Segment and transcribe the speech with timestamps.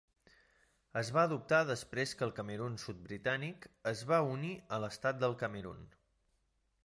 [1.01, 5.37] Es va adoptar després que el Camerun sud britànic es va unir a l'estat del
[5.45, 5.85] Camerun.